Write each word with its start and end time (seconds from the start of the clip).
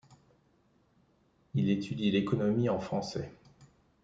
Il 1.53 1.69
étudie 1.69 2.09
l'économie 2.09 2.69
en 2.69 2.79
français. 2.79 3.31